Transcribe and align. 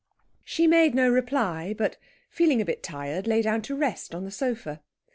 She 0.43 0.65
made 0.65 0.95
no 0.95 1.07
reply; 1.11 1.75
but, 1.77 1.97
feeling 2.31 2.59
a 2.59 2.65
bit 2.65 2.81
tired, 2.81 3.27
lay 3.27 3.43
down 3.43 3.61
to 3.61 3.75
rest 3.75 4.15
on 4.15 4.25
the 4.25 4.31
sofa. 4.31 4.81